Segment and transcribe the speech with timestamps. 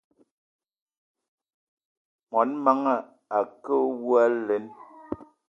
[2.31, 2.95] Mon manga
[3.37, 4.65] a ke awou alen!